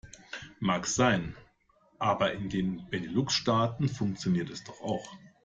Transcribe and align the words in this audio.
Mag 0.59 0.87
sein, 0.87 1.35
aber 1.99 2.33
in 2.33 2.49
den 2.49 2.89
Benelux-Staaten 2.89 3.87
funktioniert 3.87 4.49
es 4.49 4.63
doch 4.63 4.81
auch. 4.81 5.07